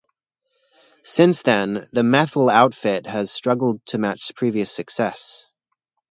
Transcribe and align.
Since 1.03 1.43
then, 1.43 1.87
the 1.91 2.01
Methil 2.01 2.51
outfit 2.51 3.05
has 3.05 3.29
struggled 3.29 3.85
to 3.85 3.99
match 3.99 4.33
previous 4.35 4.71
success. 4.71 5.45